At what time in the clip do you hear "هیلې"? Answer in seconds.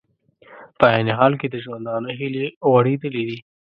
2.19-2.45